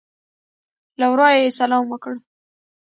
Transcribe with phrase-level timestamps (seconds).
[0.99, 2.13] له ورایه یې سلام وکړ.